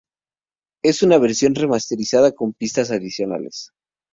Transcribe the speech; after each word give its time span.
Es 0.83 1.03
una 1.03 1.19
versión 1.19 1.53
remasterizada 1.53 2.31
con 2.31 2.53
pistas 2.53 2.89
adicionales. 2.89 3.69